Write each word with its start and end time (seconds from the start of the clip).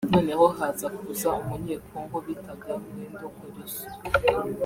noneho 0.13 0.45
haza 0.57 0.87
kuza 0.97 1.29
umunyekongo 1.41 2.15
bitaga 2.25 2.71
Wendo 2.97 3.27
Kolosoy 3.37 3.89